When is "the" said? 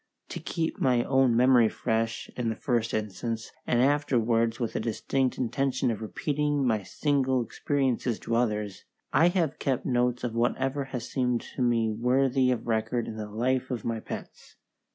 2.49-2.55, 13.15-13.29